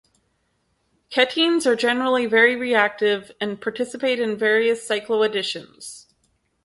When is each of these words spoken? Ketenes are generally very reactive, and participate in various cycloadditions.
Ketenes 1.11 1.67
are 1.67 1.75
generally 1.75 2.25
very 2.25 2.55
reactive, 2.55 3.31
and 3.39 3.61
participate 3.61 4.19
in 4.19 4.35
various 4.35 4.89
cycloadditions. 4.89 6.07